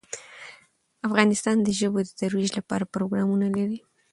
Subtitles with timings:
[1.07, 3.79] افغانستان د ژبو د ترویج لپاره پروګرامونه لري.